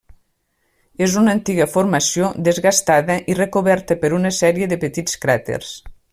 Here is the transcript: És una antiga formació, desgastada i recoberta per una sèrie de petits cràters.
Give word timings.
És 1.07 1.17
una 1.21 1.35
antiga 1.37 1.67
formació, 1.73 2.31
desgastada 2.47 3.19
i 3.35 3.37
recoberta 3.41 3.99
per 4.05 4.13
una 4.21 4.33
sèrie 4.39 4.71
de 4.73 4.81
petits 4.87 5.23
cràters. 5.27 5.77